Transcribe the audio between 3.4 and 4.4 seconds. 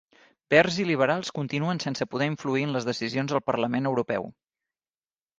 Parlament Europeu